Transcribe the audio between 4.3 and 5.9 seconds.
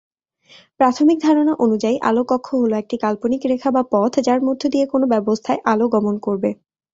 মধ্য দিয়ে কোনো ব্যবস্থায় আলো